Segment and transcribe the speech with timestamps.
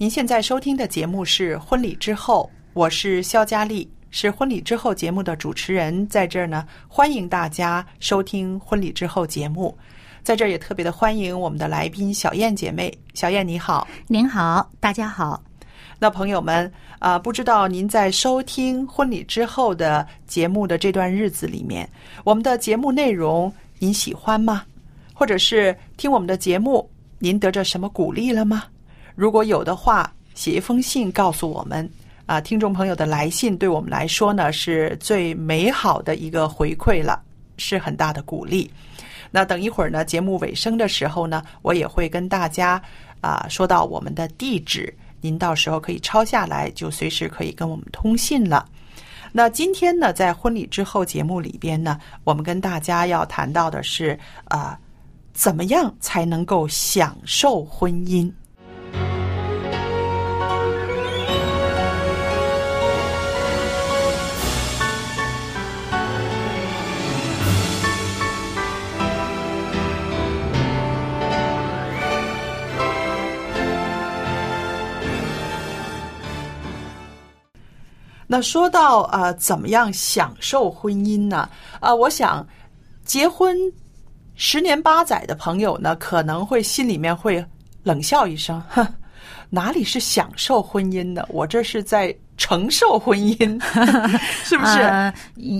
[0.00, 9.76] 您现在收听的节目是《婚礼之后》，我是肖佳丽，是《婚礼之后》节目的主持人，在这儿呢，欢迎大家收听《婚礼之后》节目，
[10.22, 13.88] 在这儿也特别的欢迎我们的来宾小燕姐妹，小燕你好。
[14.06, 15.42] 您好，大家好。
[15.98, 21.90] 那朋友们啊、不知道您在收听婚礼之后的节目的这段日子里面，
[22.22, 24.64] 我们的节目内容您喜欢吗？
[25.12, 26.88] 或者是听我们的节目，
[27.18, 28.62] 您得着什么鼓励了吗？
[29.18, 31.90] 如果有的话，写一封信告诉我们
[32.24, 32.40] 啊。
[32.40, 37.20] 听众朋友的来信对我们来说呢，是最美好的一个回馈了，
[37.56, 38.70] 是很大的鼓励。
[39.32, 42.80] 那等一会儿呢，节目尾声的时候呢，我也会跟大家
[43.20, 48.68] 啊说到我们的地址，您到时候可以抄下来，就随时可以跟我们通信了。
[49.32, 54.78] 那今天呢，在婚礼之后节目里边呢，我们跟大家要谈到的是啊、
[55.32, 58.32] 怎么样才能够享受婚姻？
[78.30, 81.48] 那说到呃，怎么样享受婚姻呢？
[81.80, 82.46] 啊、我想
[83.02, 83.56] 结婚
[84.34, 87.42] 十年八载的朋友呢，可能会心里面会
[87.82, 88.86] 冷笑一声，哼，
[89.50, 91.26] 哪里是享受婚姻的？
[91.30, 93.60] 我这是在承受婚姻，
[94.44, 94.78] 是不是？
[94.80, 95.12] 呃，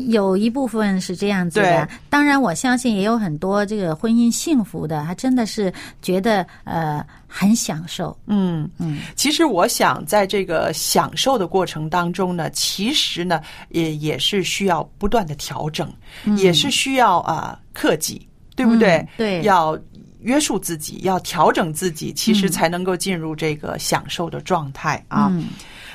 [0.09, 1.89] 有一部分是这样子的。
[2.09, 8.17] 当然，我相信也有很多这个婚姻幸福的，他真的是觉得呃很享受。
[8.27, 13.41] 嗯嗯，其实我想，在这个享受的过程当中呢，其实呢，
[13.71, 15.93] 也也是需要不断的调整，
[16.37, 18.25] 也是需要啊、克己，
[18.55, 18.99] 对不对？
[18.99, 19.77] 嗯对要
[20.21, 25.29] 约束自己，要调整自己，其实才能够进入这个享受的状态啊。
[25.31, 25.47] 嗯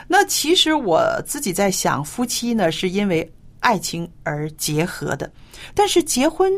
[0.06, 5.31] 那其实我自己在想，夫妻呢是因为爱情而结合的，
[5.73, 6.51] 但是结婚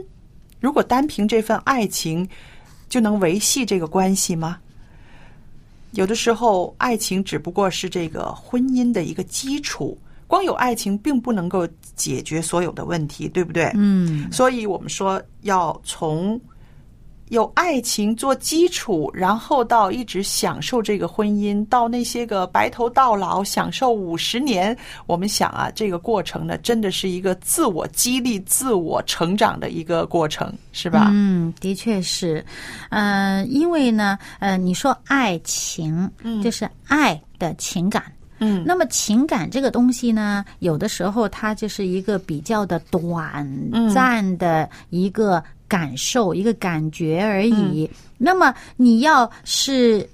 [0.60, 2.28] 如果单凭这份爱情
[2.90, 4.58] 就能维系这个关系吗？
[5.92, 9.96] 有的时候，爱情只不过是这个婚姻的一个基础，
[10.26, 13.72] 光有爱情并不能够解决所有的问题，对不对？
[13.76, 16.42] 嗯所以我们说要从
[17.30, 24.78] 有爱情做基础，然后到一直享受这个婚姻，到那些个白头到老，享受五十年。
[25.08, 31.10] 我们想啊，这个过程呢，真的是一个自我激励、自我成长的一个过程，是吧？
[31.12, 32.46] 嗯，的确是，
[32.90, 38.04] 呃，因为呢，呃，你说爱情，嗯就是爱的情感。
[38.40, 43.50] 嗯那么情感这个东西呢，有的时候它就是一个比较的短
[43.94, 47.90] 暂的一个感受、一个感觉而已。
[48.18, 50.08] 那么你要是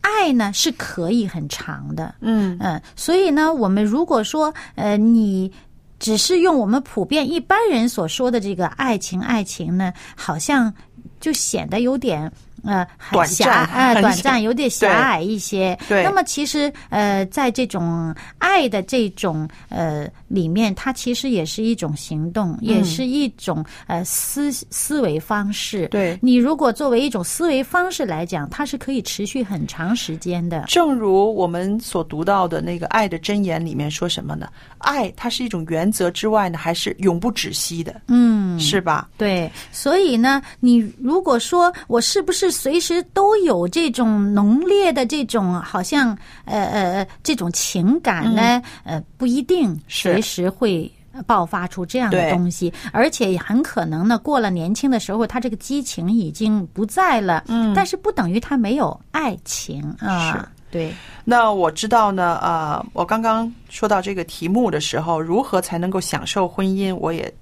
[0.00, 2.14] 爱呢，是可以很长的。
[2.20, 5.50] 嗯嗯，所以呢，我们如果说呃，你
[5.98, 10.72] 只是用我们普遍一般人所说的这个爱情，爱情呢，好像
[11.20, 12.30] 就显得有点
[12.64, 15.78] 呃很短狭暂哎、很短暂，有点狭隘一些。
[15.88, 25.88] 对那么其实呃，在这种爱的这种呃里面，它其实也是一种行动，嗯也是一种呃思思维方式。
[25.88, 30.64] 对你如果作为一种思维方式来讲，它是可以持续很长时间的。
[30.68, 34.48] 正如我们所读到的那个《爱的箴言》里面说什么呢？
[34.78, 39.08] 爱它是一种原则之外呢，还是永不止息的，嗯，是吧？
[39.16, 48.62] 对，所以呢，你如果说我是不是随时都有这种浓烈的这种好像呃呃这种情感呢？
[48.84, 50.90] 呃，不一定随时会。
[51.26, 57.42] 爆发出这样的东西，而且也很可能呢，过了年轻的时候，他这个激情已经不在了。
[57.48, 60.30] 嗯，但是不等于他没有爱情啊。
[60.30, 60.94] 是对，
[61.24, 66.94] 那我知道呢，啊，我刚刚说到这个题目的时候，如何才能够享受婚姻？
[66.94, 67.34] 我也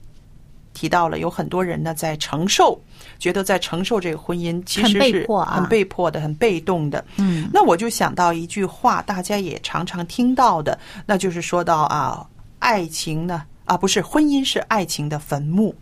[0.76, 2.78] 提到了，有很多人呢在承受，
[3.18, 7.02] 觉得在承受这个婚姻其实很被是迫啊很被迫的、很被动的。
[7.16, 12.26] 嗯，那我就想到一句话，大家也常常听到的，那就是说到啊，
[12.58, 15.74] 爱情呢，啊，不是婚姻是爱情的坟墓。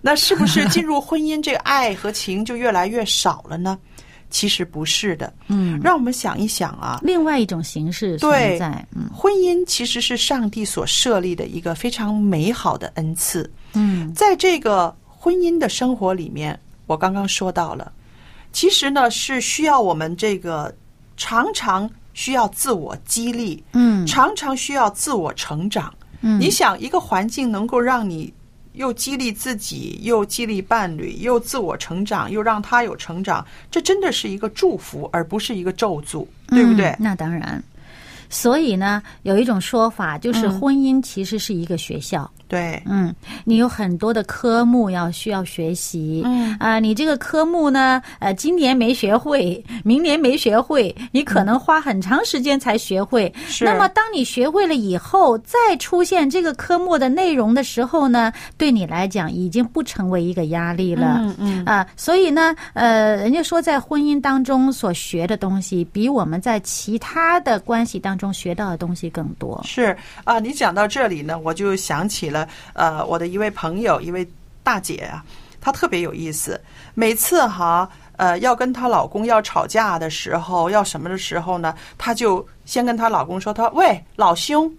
[0.00, 3.78] 那是不是进入婚姻，这个爱和情就越来越少了呢？
[4.30, 5.32] 其实不是的。
[5.48, 8.86] 嗯，让我们想一想啊，另外一种形式对存在。
[8.94, 13.50] 嗯婚姻其实是上帝所设立的一个非常美好的恩赐。
[13.74, 17.92] 嗯在这个婚姻的生活里面，我刚刚说到了，
[18.52, 20.74] 其实呢是需要我们这个
[21.16, 25.92] 常常需要自我激励，嗯常常需要自我成长。
[26.22, 28.32] 嗯，你想，一个环境能够让你
[28.72, 36.96] 又激励自己，又激励伴侣，又自我成长，又让他有成长，这真的是一个祝福，而不是一个咒诅，对不对嗯？
[36.98, 37.62] 那当然。
[38.28, 42.30] 所以呢，有一种说法就是，嗯婚姻其实是一个学校。
[42.50, 43.14] 对，嗯，
[43.44, 46.22] 你有很多的科目要需要学习。
[46.24, 53.32] 嗯啊、你这个科目呢，呃，今年没学会， 明年没学会，你可能花很长时间才学会。
[53.46, 61.18] 是那么，当你学会了以后，再出现这个科目的内容的时候呢，对你来讲已经不成为一个压力了。
[61.20, 69.60] 嗯嗯啊、所以呢，呃，人家说在婚姻当中所学的东西，比我们在其他的关系当中学到的东西更多。
[69.64, 72.39] 是啊，你讲到这里呢，我就想起了
[72.74, 74.28] 呃，我的一位朋友，一位
[74.62, 75.24] 大姐啊，
[75.60, 76.60] 她特别有意思。
[76.94, 84.72] 每次哈，呃，要跟她老公要吵架的时候，要什么的时候呢，她就先跟她老公说：“她喂，老兄。”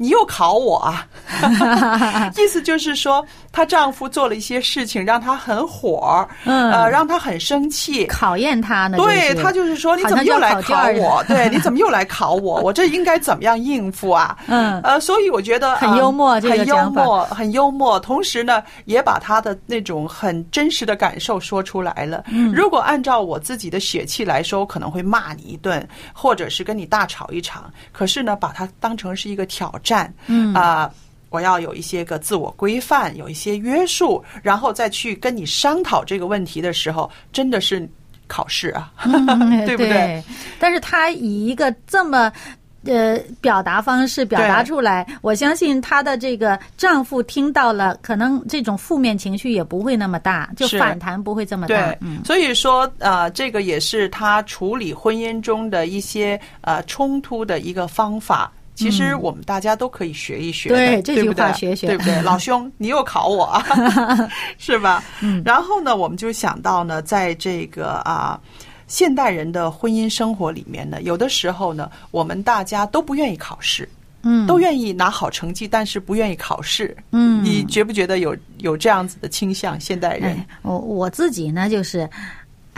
[0.00, 1.06] 你又考我啊！
[2.38, 11.22] 意思就是说，她丈夫做了一些事情，让她很火，嗯呃，让她很生气，考验她呢，对就是他就是说，你怎么又来考我？
[11.26, 12.60] 对，你怎么又来考我？
[12.62, 14.38] 我这应该怎么样应付啊？
[14.46, 17.98] 嗯呃，所以我觉得很呃幽默这个很幽默，很幽默。
[17.98, 22.22] 同时呢，也把她的那种很真实的感受说出来了。
[22.28, 27.70] 嗯如果按照我自己的血气来说，我可能会骂你一顿，或者是跟你大吵一场。
[27.92, 29.87] 可是呢，把它当成是一个挑战，
[30.26, 30.90] 嗯啊、
[31.30, 37.88] 我要有一些个自我规范，有一些约束，然后再去跟你商讨这个问题的时候，真的是
[38.26, 40.22] 考试啊， 嗯对不对？
[40.58, 42.32] 但是她以一个这么。
[42.84, 58.50] 呃，表达方式表达出来，我相信她的这个丈夫听到了，可能这种负面情绪也不会那么大，就反弹不会这么大对。，嗯所以说呃，这个也是她处理婚姻中的一些呃冲突的一个方法。
[58.78, 62.20] 其实我们大家都可以学一学的，对这句话学学对不对？
[62.22, 63.64] 老兄，你又考我啊，
[64.58, 65.02] 是吧？
[65.20, 65.42] 嗯。
[65.44, 68.40] 然后呢，我们就想到呢，在这个啊。
[68.86, 73.86] 现代人的婚姻生活里面呢，有的时候呢，我们大家都不愿意考试，
[74.22, 76.96] 嗯，都愿意拿好成绩，但是不愿意考试。
[77.12, 79.78] 嗯你觉不觉得有有这样子的倾向？
[79.78, 82.08] 现代人哎，我我自己呢就是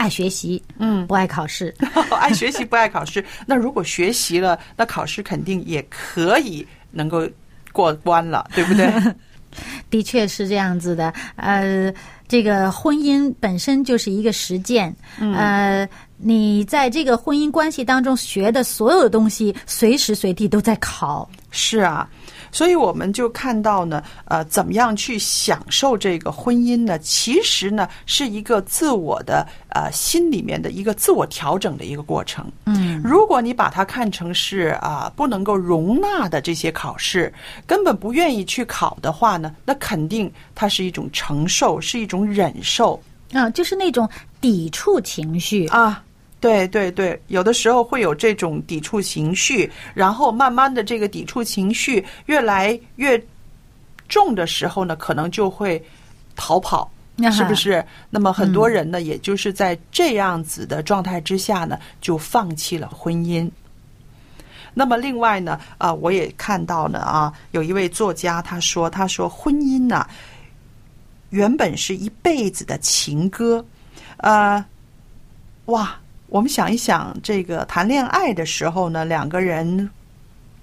[0.01, 1.71] 爱学习，嗯不爱考试。
[2.19, 7.29] 爱学习不爱考试，那如果学习了，那考试肯定也可以能够
[7.71, 8.91] 过关了，对不对？
[9.91, 11.93] 的确是这样子的，呃，
[12.27, 21.29] 这个婚姻本身就是一个实践，嗯呃，你在这个婚姻关系当中学的所有东西，随时随地都在考。
[21.51, 22.09] 是啊，
[22.51, 26.99] 所以我们就看到呢，呃，怎么样去享受这个婚姻呢？
[26.99, 32.51] 其实呢，是一个自我的呃心里面的一个自我调整的一个过程。
[32.65, 37.33] 嗯，如果你把它看成是啊、不能够容纳的这些考试，
[37.65, 43.01] 根本不愿意去考的话呢，那肯定它是一种承受，是一种忍受。
[43.33, 44.09] 啊，就是那种
[44.41, 45.67] 抵触情绪。
[45.67, 46.03] 啊，
[46.41, 53.23] 对对对，有的时候会有这种抵触情绪，然后慢慢的这个抵触情绪越来越
[54.09, 55.81] 重的时候呢，可能就会
[56.35, 56.91] 逃跑，
[57.31, 57.85] 是不是？
[58.09, 63.49] 那么很多人呢，也就是在这样子的状态之下呢，就放弃了婚姻。
[64.73, 70.07] 那么另外呢，啊，我也看到呢，啊，有一位作家他说，他说婚姻呢，
[71.29, 73.63] 原本是一辈子的情歌，
[74.17, 74.63] 呃，
[75.65, 75.99] 哇，
[76.31, 79.89] 我们想一想，这个谈恋爱的时候呢，两个人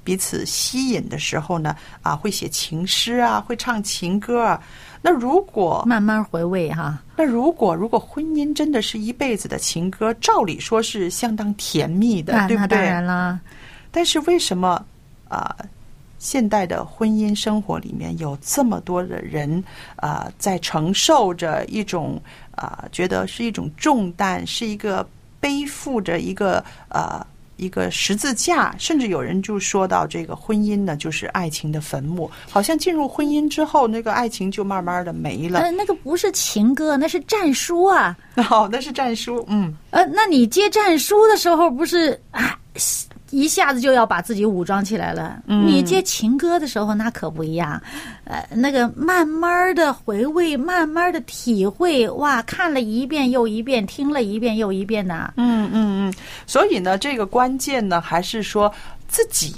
[0.03, 4.59] 彼此吸引的时候呢，啊，会写情诗啊，会唱情歌啊。
[5.03, 12.79] 那如果慢慢回味哈，那如果如果婚姻真的是一辈子的情歌，照理说是相当甜蜜的，对不对？
[12.79, 13.39] 当然啦。
[13.91, 14.83] 但是为什么
[15.29, 15.55] 啊？
[16.19, 19.63] 现代的婚姻生活里面有这么多的人
[19.97, 22.21] 啊，在承受着一种
[22.57, 25.09] 啊，觉得是一种重担，是一个
[25.41, 27.25] 背负着一个呃
[27.57, 32.31] 一个十字架，甚至有人就说到这个婚姻呢，就是爱情的坟墓。
[32.49, 35.61] 好像进入婚姻之后，那个爱情就慢慢的没了。
[35.61, 38.17] 呃，那个不是情歌，那是战书啊。
[38.51, 39.45] 哦，那是战书。
[39.49, 39.75] 嗯。
[39.91, 42.57] 呃，那你接战书的时候，不是啊？
[43.31, 45.43] 一下子就要把自己武装起来了。
[45.47, 47.81] 你接情歌的时候，那可不一样。
[48.25, 55.33] 呃，那个慢慢的回味，慢慢的体会，哇，看了一遍又一遍，听了一遍又一遍呐。
[55.37, 56.15] 嗯嗯嗯。
[56.47, 58.73] 所以呢，这个关键呢，还是说
[59.07, 59.55] 自己。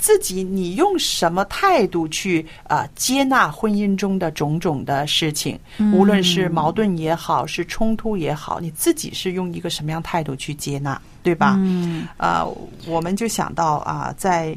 [0.00, 5.58] 自己，你用什么态度去啊接纳婚姻中的种种的事情？
[5.92, 11.54] 无论是矛盾也好，是冲突也好，你自己是用一个什么样态度去接纳，对吧？
[11.58, 12.46] 嗯，啊，
[12.86, 14.56] 我们就想到啊，在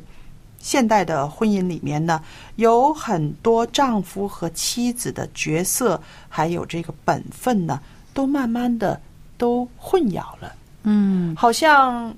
[0.59, 2.21] 现代的婚姻里面呢，
[2.55, 7.81] 有很多丈夫和妻子的角色，还有这个本分呢，
[8.13, 8.97] 都慢慢的
[9.37, 10.55] 都混淆了。
[10.83, 12.15] 嗯，好像，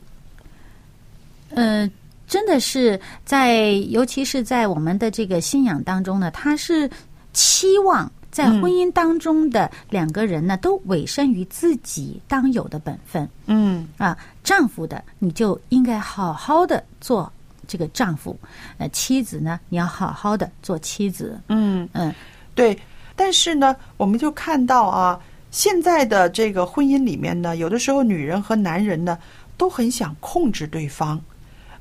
[1.50, 1.92] 嗯。
[2.28, 6.90] 真的是在，尤其是在我们的这个信仰当中呢，他是
[7.34, 13.30] 期望在婚姻当中的两个人呢，都委身于自己当有的本分。
[13.46, 17.32] 嗯啊，丈夫的你就应该好好的做
[17.68, 18.38] 这个丈夫，
[18.78, 21.40] 呃，妻子呢，你要好好的做妻子。
[21.48, 22.14] 嗯嗯，
[22.54, 22.78] 对。
[23.16, 25.18] 但是呢，我们就看到啊，
[25.50, 29.18] 现在的这个婚姻里面呢，有的时候女人和男人呢，
[29.56, 31.22] 都很想控制对方。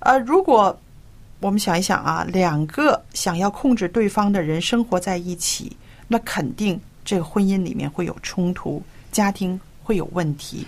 [0.04, 0.78] 呃，如果
[1.40, 5.74] 我们想一想啊，两个想要控制对方的人生活在一起，
[6.06, 10.66] 那肯定这个婚姻里面会有冲突，家庭会有问题。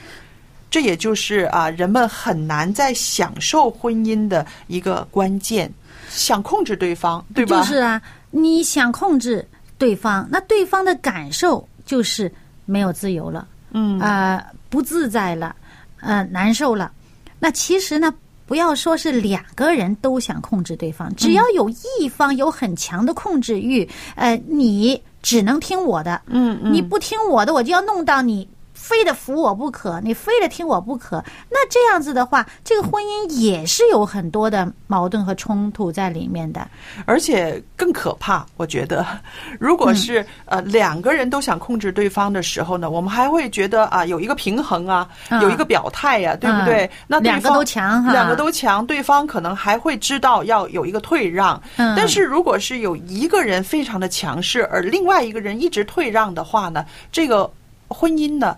[0.71, 5.71] 这也就是啊，人们很难在享受婚姻的一个关键，
[6.09, 7.59] 想控制对方，对吧？
[7.59, 8.00] 就是啊，
[8.31, 9.47] 你想控制
[9.78, 12.31] 对方，那对方的感受就是
[12.64, 15.55] 没有自由了，嗯啊，不自在了，
[16.00, 16.90] 呃，难受了。
[17.38, 18.12] 那其实呢？
[18.47, 28.49] 不要说是两个人都想控制对方，只要有一方有很强的控制欲，呃，你只能听我的，嗯嗯，你不听我的，我就要弄到你。
[28.87, 31.16] 非得服我不可，你非得听我不可。
[31.50, 36.64] 那这样子的话，这个婚姻也是有很多的矛盾和冲突在里面的。
[37.05, 39.05] 而且更可怕，我觉得，
[39.59, 45.09] 如果是呃两个人都想控制对方的时候呢，我们还会觉得啊有一个平衡啊，
[45.43, 46.88] 有一个表态呀，对不对？
[47.09, 51.61] 那两个都强哈，两个都强，对方可能还会知道要有一个退让。
[51.76, 57.50] 但是如果是有一个人非常的强势，而另外一个人一直退让的话呢，这个
[57.88, 58.57] 婚姻呢？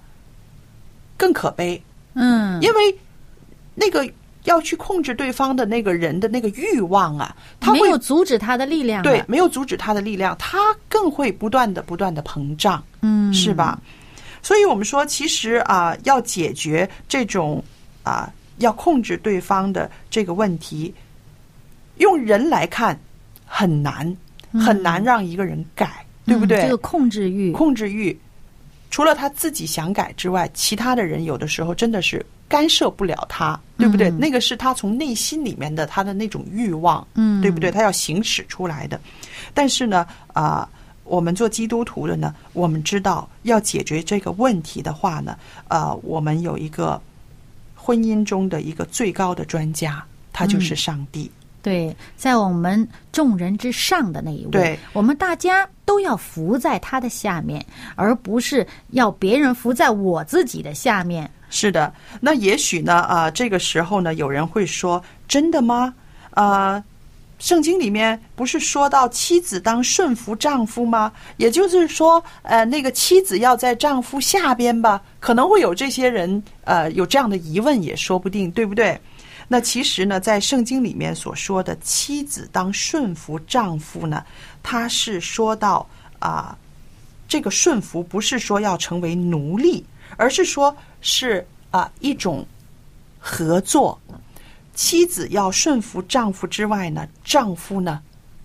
[1.19, 1.83] 更可悲，
[2.15, 2.99] 嗯，因为
[3.75, 4.11] 那个
[4.45, 13.79] 要去控制对方的那个人的那个欲望啊，他没有阻止他的力量，对，没有阻止他的力量，他更会不断的、不断的膨胀，嗯，是吧？
[14.41, 17.63] 所以我们说，其实啊，要解决这种
[18.05, 20.95] 啊，要控制对方的这个问题，
[21.97, 22.99] 用人来看
[23.45, 24.17] 很难，
[24.53, 26.63] 很难让一个人改，对不对？
[26.63, 28.17] 这个控制欲，控制欲。
[28.99, 34.11] 除了他自己想改之外，其他的人有的时候真的是干涉不了他，对不对？
[34.11, 37.71] 那个是他从内心里面的他的那种欲望，嗯，对不对？
[37.71, 39.01] 他要行使出来的。
[39.55, 40.69] 但是呢，啊，
[41.05, 45.39] 我们做基督徒的呢，我们知道要解决这个问题的话呢，
[45.69, 47.01] 呃，我们有一个
[47.77, 51.31] 婚姻中的一个最高的专家，他就是上帝。
[51.69, 57.63] 对，在我们众人之上的那一位，对，我们大家都要服在他的下面，
[57.95, 61.31] 而不是要别人服在我自己的下面。
[61.51, 65.93] 是的，那也许呢，啊，这个时候呢，有人会说：“真的吗？”
[66.33, 66.83] 啊，
[67.39, 71.13] 圣经里面不是说到妻子当顺服丈夫吗？
[71.37, 75.03] 也就是说，呃，那个妻子要在丈夫下边吧？
[75.21, 78.99] 可能会有这些人，呃，有这样的疑问也说不定，对不对？
[79.51, 84.23] 那其实呢，在圣经里面所说的妻子当顺服丈夫呢，
[84.63, 85.89] 他是说到
[86.19, 86.57] 啊，
[87.27, 89.83] 这个顺服不是说要成为奴隶，
[90.19, 92.47] 而是说是啊一种
[93.19, 93.99] 合作。
[94.75, 98.01] 妻子要顺服丈夫之外呢，丈夫呢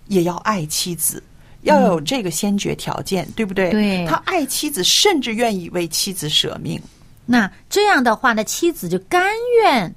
[0.08, 1.22] 也要爱妻子，
[1.62, 3.70] 要有这个先决条件，对不对？
[3.70, 6.80] 对他爱妻子，甚至愿意为妻子舍命。
[7.26, 9.30] 那这样的话呢，妻子就甘
[9.62, 9.94] 愿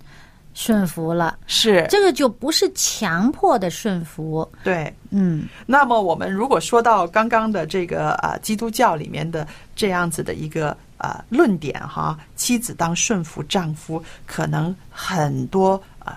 [0.59, 4.49] 顺服了，是这个就不是强迫的顺服。
[4.63, 4.91] 对。
[5.11, 16.13] 嗯那么我们如果说到刚刚的这个啊基督教里面的这样子的一个呃论点哈，妻子当顺服丈夫，可能很多呃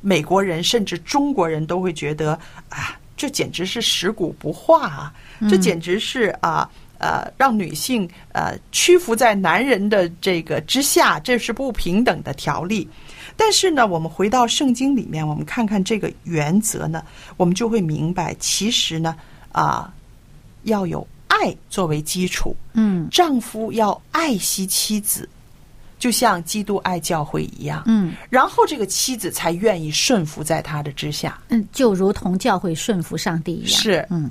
[0.00, 2.32] 美国人甚至中国人都会觉得
[2.68, 5.14] 啊，这简直是食古不化啊，
[5.48, 6.68] 这简直是啊。
[6.98, 12.88] 呃，让女性呃屈服在男人的这个之下，这是不平等的条例。
[13.36, 17.02] 但是呢，我们回到圣经里面，我们看看这个原则呢，
[17.36, 19.16] 我们就会明白，其实呢，
[19.52, 19.92] 啊、
[20.62, 25.28] 要有爱作为基础，嗯丈夫要爱惜妻子，
[25.98, 31.38] 就像基督爱教会一样，嗯然后这个妻子才愿意顺服在他的之下。
[31.48, 33.80] 嗯，就如同教会顺服上帝一样。
[33.80, 34.30] 是嗯，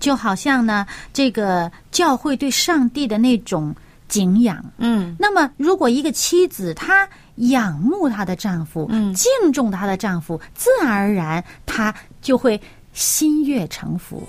[0.00, 3.74] 就好像呢，这个教会对上帝的那种
[4.08, 4.64] 敬仰。
[4.78, 12.60] 嗯，那么，如果一个妻子她仰慕她的丈夫，嗯敬重她的丈夫，自然而然她就会
[12.92, 14.22] 心悦诚服。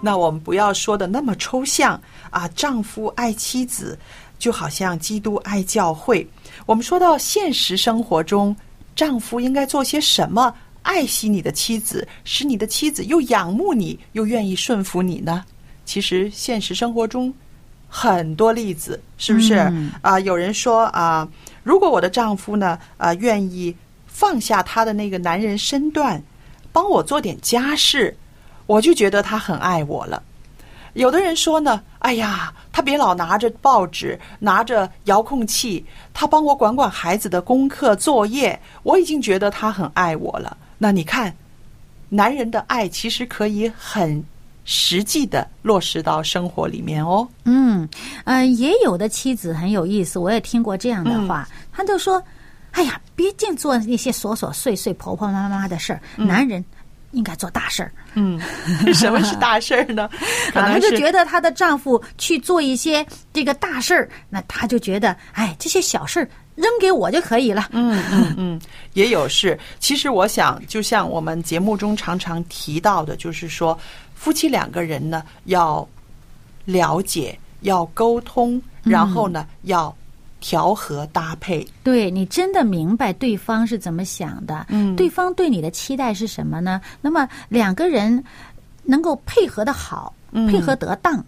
[0.00, 2.00] 那我们不要说的那么抽象
[2.30, 3.98] 啊，丈夫爱妻子，
[4.38, 6.26] 就好像基督爱教会。
[6.66, 8.54] 我们说到现实生活中，
[8.94, 15.44] 丈夫应该做些什么，爱惜你的妻子，使你的妻子又仰慕你，又愿意顺服你呢？
[15.84, 17.32] 其实现实生活中
[17.88, 19.54] 很多例子，是不是？
[19.54, 21.26] 嗯啊，有人说啊，
[21.62, 23.74] 如果我的丈夫呢，啊，愿意
[24.06, 26.22] 放下他的那个男人身段，
[26.72, 28.14] 帮我做点家事，
[28.68, 30.22] 我就觉得他很爱我了。
[30.92, 40.56] 有的人说呢，哎呀，他别老拿着报纸，拿着遥控器，他帮我管管孩子的功课作业，我已经觉得他很爱我了。
[40.76, 41.34] 那你看，
[42.10, 44.22] 男人的爱其实可以很
[44.64, 47.26] 实际的落实到生活里面哦。
[47.44, 47.88] 嗯，
[48.24, 52.22] 呃，也有的妻子很有意思，我也听过这样的话，他就说
[52.72, 56.64] ：“哎呀，别净做那些琐琐碎碎、婆婆妈妈的事儿，男人
[57.12, 57.92] 应该做大事儿。
[58.14, 58.40] 嗯，
[58.94, 60.08] 什么是大事儿呢？
[60.52, 67.68] 可啊，她能就觉得她的丈夫去做一些这个大事儿，那她就觉得，哎，这些小事儿扔给我就可以了。
[67.72, 68.60] 嗯嗯嗯，
[68.94, 69.58] 也有是。
[69.78, 73.78] 其实我想，就像我们节目中常常提到的，就是说，
[74.14, 75.86] 夫妻两个人呢要
[76.64, 79.94] 了解、要沟通，然后呢、要
[80.40, 81.66] 调和搭配。
[81.82, 86.80] 对你真的明白对方是怎么想的，嗯对方对你的期待是什么呢？
[87.00, 88.22] 那么两个人
[88.84, 91.24] 能够配合的好，嗯配合得当，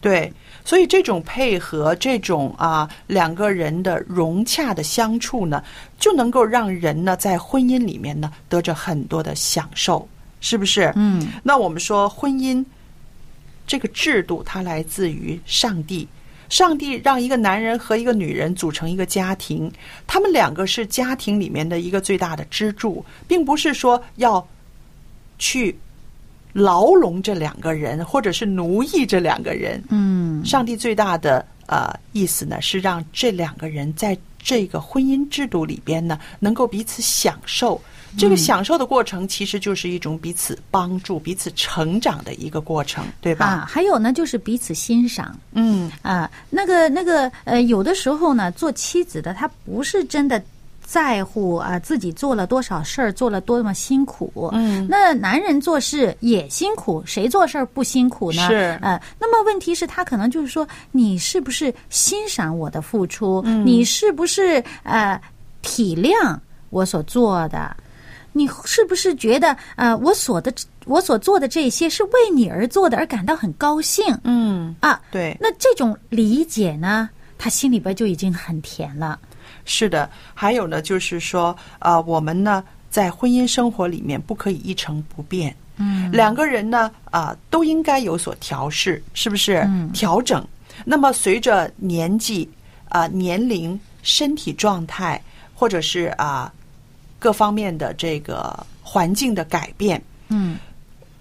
[0.00, 0.32] 对，
[0.64, 5.62] 所以这种配合，这种啊两个人的融洽的相处呢，
[5.98, 10.08] 就能够让人呢在婚姻里面呢得着很多的享受，
[10.40, 10.92] 是不是？
[10.94, 12.64] 嗯，那我们说婚姻
[13.66, 16.06] 这个制度，它来自于上帝。
[16.48, 19.70] 上帝让一个男人和一个女人组成一个家庭，
[20.06, 24.46] 他们两个是家庭里面的一个最大的支柱，并不是说要
[25.38, 25.76] 去
[26.52, 29.82] 牢笼这两个人，或者是奴役这两个人。
[29.90, 37.80] 嗯，上帝最大的呃意思呢，是让这两个人在这个婚姻制度里边呢，能够彼此享受。
[38.16, 43.46] 这个享受的过程，其实就是一种彼此帮助、彼此成长的一个过程，对吧？
[43.46, 45.38] 啊，还有呢，就是彼此欣赏。
[45.52, 50.42] 嗯啊，那个那个呃，有的时候呢，做妻子的她不是真的
[50.82, 54.50] 在乎啊自己做了多少事儿，做了多么辛苦。
[54.52, 58.46] 嗯那男人做事也辛苦，谁做事儿不辛苦呢？
[58.48, 63.42] 是呃，那么问题是，他可能就是说，你是不是欣赏我的付出？
[63.44, 65.20] 嗯你是不是呃
[65.60, 66.38] 体谅
[66.70, 67.76] 我所做的？
[68.36, 70.52] 你是不是觉得呃我所的
[70.84, 74.04] 我所做的这些是为你而做的，而感到很高兴？
[74.24, 79.18] 嗯，啊，对，那这种理解呢，他心里边就已经很甜了。
[79.64, 80.08] 是的。
[80.34, 85.56] 还有呢，就是说，呃，我们呢在婚姻生活里面不可以一成不变。
[85.78, 89.64] 嗯两个人呢，啊、都应该有所调试，是不是？
[89.66, 90.46] 嗯调整。
[90.84, 92.48] 那么随着年纪、
[92.88, 95.20] 啊、年龄、身体状态、
[95.54, 96.52] 或者是啊
[97.18, 100.58] 各方面的这个环境的改变，嗯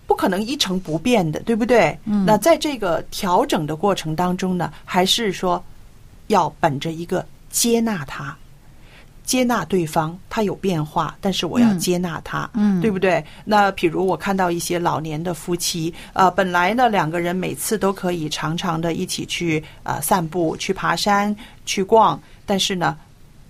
[0.07, 1.97] 不可能一成不变的，对不对？
[2.05, 5.63] 嗯那在这个调整的过程当中呢，还是说
[6.27, 8.37] 要本着一个接纳他，
[9.23, 13.25] 接纳对方，他有变化，但是我要嗯接纳他，嗯对不对？
[13.43, 22.95] 那比如我看到一些老年的夫妻，呃，本来呢两个人每次都可以常常的一起去呃散步、去爬山、去逛，但是呢，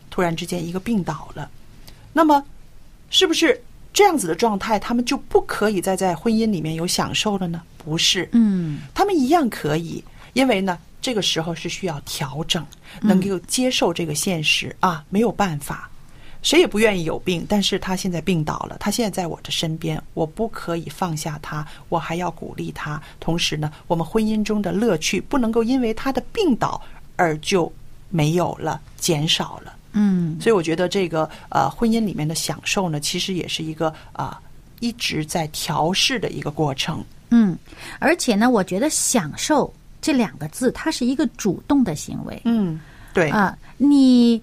[0.10, 1.50] 突然之间一个病倒了，
[2.18, 2.42] 那么
[3.10, 7.62] 是不是这样子的状态，他们就不可以再在婚姻里面有享受了呢？
[7.78, 8.80] 不是，嗯。
[8.94, 10.02] 他们一样可以，
[10.32, 12.66] 因为呢，这个时候是需要调整，
[13.02, 15.90] 能够接受这个现实啊，没有办法，
[16.42, 26.82] 谁也不愿意有病，但是他现在病倒了，他现在在我的身边，我不可以放下他，我还要鼓励他，同时呢，我们婚姻中的乐趣不能够因为他的病倒
[27.18, 27.70] 而就
[28.10, 29.74] 没有了，减少了。
[29.98, 34.40] 嗯所以我觉得这个呃婚姻里面的享受呢，其实也是一个啊、
[34.82, 37.04] 一直在调试的一个过程。
[37.32, 37.58] 嗯，
[37.98, 42.80] 而且呢，我觉得“享受”这两个字，它是一个主动的行为嗯，
[43.14, 44.42] 对，啊、你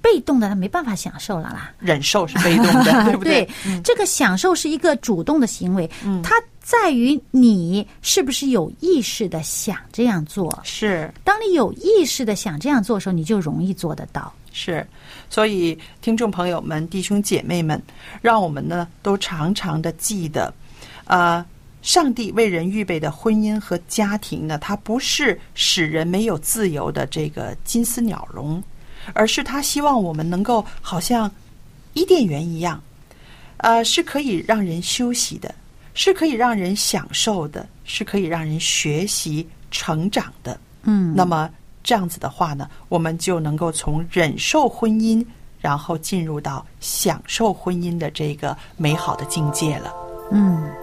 [0.00, 1.72] 被动的，他没办法享受了啦。
[1.78, 3.48] 忍受是被动的， 对不对？
[3.84, 5.88] 这个享受是一个主动的行为，
[6.22, 10.58] 它在于你是不是有意识的想这样做。
[10.64, 14.32] 是当你有意识的想这样做的时候，你就容易做得到。
[14.52, 14.86] 是，
[15.30, 17.82] 所以听众朋友们、弟兄姐妹们，
[18.20, 20.52] 让我们呢都常常的记得，
[21.06, 21.44] 呃，
[21.80, 28.62] 上帝为人预备的婚姻和家庭呢，它不是使人没有自由的这个金丝鸟笼，
[29.14, 31.30] 而是他希望我们能够好像
[31.94, 32.80] 伊甸园一样，
[33.56, 35.52] 呃，是可以让人休息的，
[35.94, 40.58] 是可以让人享受的，是可以让人学习成长的。
[40.84, 41.48] 嗯，那么
[41.82, 45.24] 这样子的话呢，我们就能够从忍受婚姻，
[45.60, 49.92] 然后进入到享受婚姻的这个美好的境界了。
[50.30, 50.81] 嗯。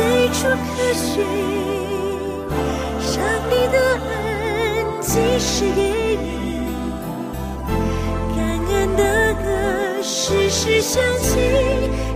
[0.00, 1.22] 随处可寻，
[2.98, 3.76] 上帝的
[4.08, 4.10] 恩
[5.02, 5.78] 即是给
[6.16, 6.24] 你。
[8.34, 8.38] 感
[8.72, 9.02] 恩的
[9.34, 11.28] 歌时时响起，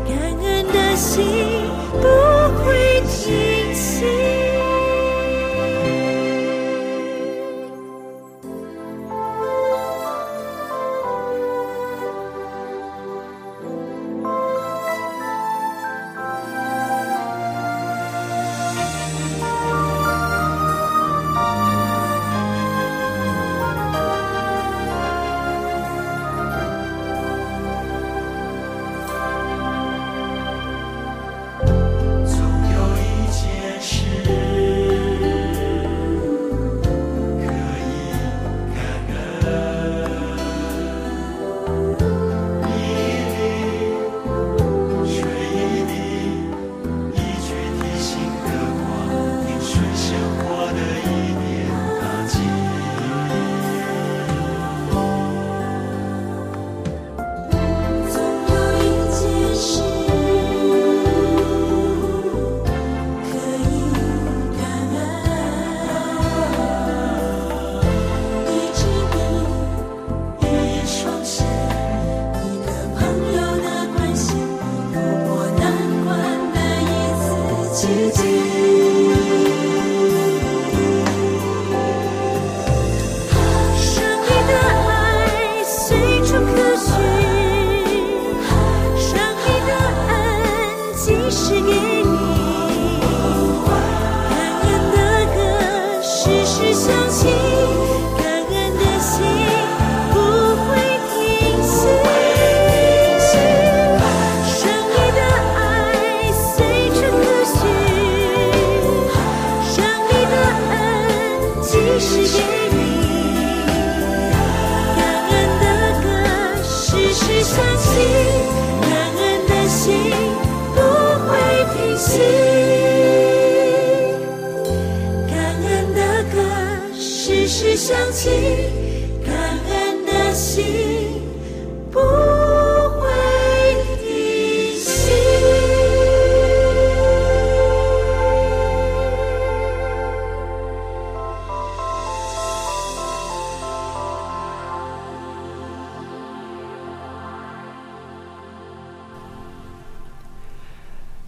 [0.09, 1.13] 感恩的心
[2.01, 2.03] 不
[2.65, 3.03] 会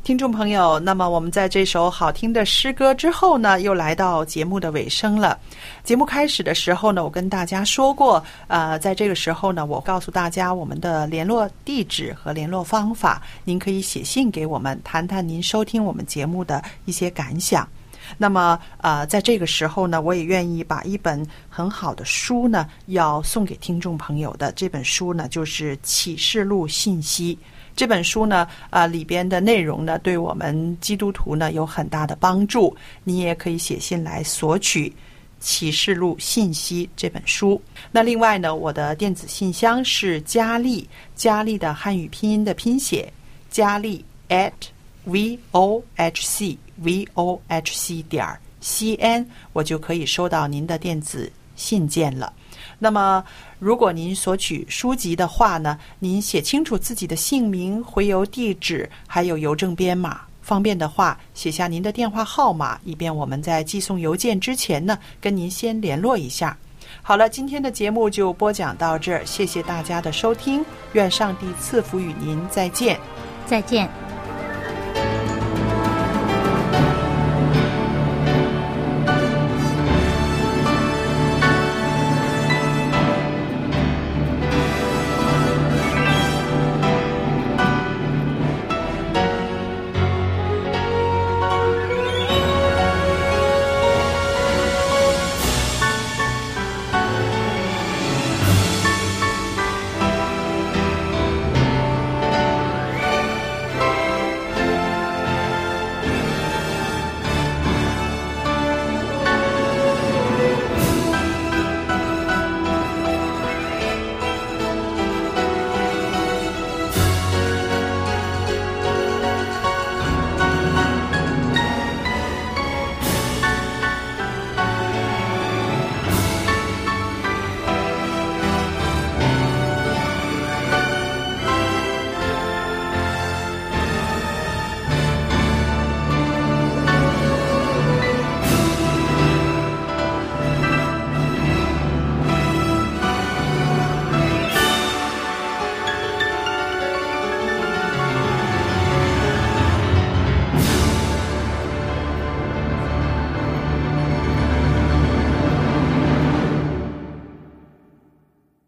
[0.06, 5.36] 听众朋友，那么我们在这首好听的诗歌之后呢，又来到节目的尾声了。
[5.82, 17.68] 节目开始的时候呢，我跟大家说过，呃，在这个时候呢，我告诉大家我们的联络地址和联络方法，您可以写信给我们，谈谈您收听我们节目的一些感想。
[18.16, 24.52] 那么，呃，在这个时候呢，我也愿意把一本很好的书呢，要送给听众朋友的。
[24.52, 27.34] 这本书呢，就是《启示录信息》。
[27.76, 32.74] 这本书呢，啊、里边的内容呢，对我们基督徒呢有很大的帮助。
[33.04, 34.88] 你也可以写信来索取
[35.40, 37.60] 《启示录信息》这本书。
[37.92, 43.12] 那另外呢，我的电子信箱是佳丽，佳丽的汉语拼音的拼写，
[43.50, 44.52] 佳丽 at
[45.04, 52.32] v o h c v o h c 点儿 c n，我就可以收到您的电子信件了。
[52.78, 53.24] 那么，
[53.58, 60.20] 如果您索取书籍的话呢，您写清楚自己的姓名、回邮地址，还有邮政编码。
[60.42, 66.56] 方便的话，写下您的电话号码，以便我们在寄送邮件之前呢，跟您先联络一下。
[67.02, 73.00] 好了，今天的节目就播讲到这儿，谢谢大家的收听，愿上帝赐福与您，再见。
[73.44, 74.05] 再见。